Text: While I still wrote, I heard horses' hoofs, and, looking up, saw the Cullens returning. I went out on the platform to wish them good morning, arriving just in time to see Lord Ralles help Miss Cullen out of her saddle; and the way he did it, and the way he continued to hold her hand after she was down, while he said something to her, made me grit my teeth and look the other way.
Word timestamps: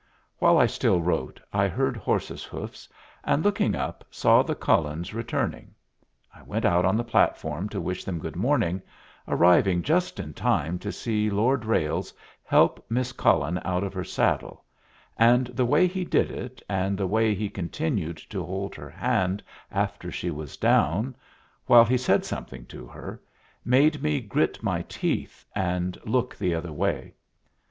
While 0.39 0.57
I 0.57 0.65
still 0.65 0.99
wrote, 0.99 1.39
I 1.53 1.67
heard 1.67 1.95
horses' 1.95 2.43
hoofs, 2.43 2.89
and, 3.23 3.43
looking 3.45 3.75
up, 3.75 4.03
saw 4.09 4.41
the 4.41 4.55
Cullens 4.55 5.13
returning. 5.13 5.75
I 6.33 6.41
went 6.41 6.65
out 6.65 6.85
on 6.85 6.97
the 6.97 7.03
platform 7.03 7.69
to 7.69 7.79
wish 7.79 8.03
them 8.03 8.17
good 8.17 8.35
morning, 8.35 8.81
arriving 9.27 9.83
just 9.83 10.19
in 10.19 10.33
time 10.33 10.79
to 10.79 10.91
see 10.91 11.29
Lord 11.29 11.65
Ralles 11.65 12.15
help 12.43 12.83
Miss 12.89 13.11
Cullen 13.11 13.61
out 13.63 13.83
of 13.83 13.93
her 13.93 14.03
saddle; 14.03 14.65
and 15.17 15.45
the 15.45 15.65
way 15.65 15.85
he 15.85 16.03
did 16.03 16.31
it, 16.31 16.63
and 16.67 16.97
the 16.97 17.05
way 17.05 17.35
he 17.35 17.47
continued 17.47 18.17
to 18.31 18.43
hold 18.43 18.73
her 18.73 18.89
hand 18.89 19.43
after 19.69 20.11
she 20.11 20.31
was 20.31 20.57
down, 20.57 21.15
while 21.67 21.85
he 21.85 21.99
said 21.99 22.25
something 22.25 22.65
to 22.65 22.87
her, 22.87 23.21
made 23.63 24.01
me 24.01 24.19
grit 24.19 24.63
my 24.63 24.81
teeth 24.89 25.45
and 25.53 25.99
look 26.05 26.35
the 26.35 26.55
other 26.55 26.73
way. 26.73 27.13